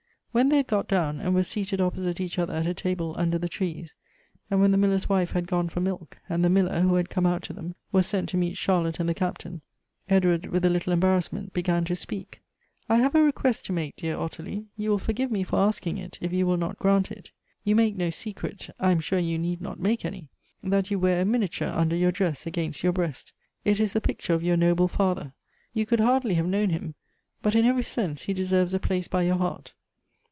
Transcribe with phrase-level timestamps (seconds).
[0.33, 3.37] When they had got down, and were seated opposite each other at a table under
[3.37, 3.95] the trees,
[4.49, 7.25] and when the miller's wife had gone for milk, and the miller, who_ had come
[7.25, 9.59] out to them, was sent to meet Charlotte and the Captain,
[10.07, 12.41] Edward, with a little embarrassment, began to speak:
[12.87, 16.17] "I have a request to make, dear Ottilie; you will forgive me for asking it,
[16.21, 17.31] if you will not grant it.
[17.65, 20.29] You make no secret (I am sure you need not make any,)
[20.63, 23.33] that you wear a miniature under your dress against your breast.
[23.65, 25.33] It is the picture of your noble father.
[25.73, 26.95] You could hardly have known him;
[27.41, 29.73] but in every sense he deserves a place by your heart.